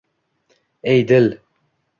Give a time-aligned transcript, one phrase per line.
[0.89, 1.27] Ey dil